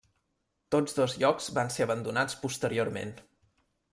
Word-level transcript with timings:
Tots 0.75 0.95
dos 0.99 1.13
llocs 1.23 1.51
van 1.59 1.69
ser 1.77 1.85
abandonats 1.85 2.39
posteriorment. 2.45 3.13